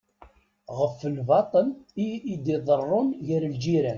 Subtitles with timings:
[0.79, 1.67] Ɣef lbaṭṭel
[2.03, 3.89] i iḍerrun gar lǧiran.